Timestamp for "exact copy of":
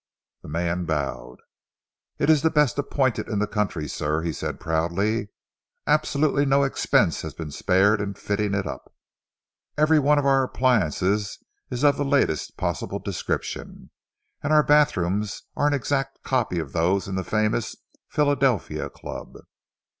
15.75-16.73